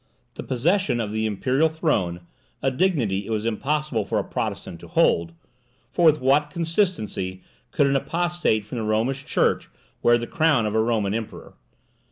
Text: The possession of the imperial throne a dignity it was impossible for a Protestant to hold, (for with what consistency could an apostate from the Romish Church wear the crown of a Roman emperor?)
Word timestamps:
The 0.33 0.41
possession 0.41 0.99
of 0.99 1.11
the 1.11 1.27
imperial 1.27 1.69
throne 1.69 2.21
a 2.63 2.71
dignity 2.71 3.27
it 3.27 3.29
was 3.29 3.45
impossible 3.45 4.03
for 4.03 4.17
a 4.17 4.23
Protestant 4.23 4.79
to 4.79 4.87
hold, 4.87 5.31
(for 5.91 6.05
with 6.05 6.19
what 6.19 6.49
consistency 6.49 7.43
could 7.69 7.85
an 7.85 7.95
apostate 7.95 8.65
from 8.65 8.79
the 8.79 8.83
Romish 8.83 9.25
Church 9.25 9.69
wear 10.01 10.17
the 10.17 10.25
crown 10.25 10.65
of 10.65 10.73
a 10.73 10.81
Roman 10.81 11.13
emperor?) 11.13 11.53